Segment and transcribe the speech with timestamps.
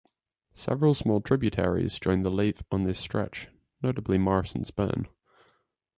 [0.55, 3.49] Several small tributaries join the Leith on this stretch,
[3.83, 5.07] notably Morrison's Burn.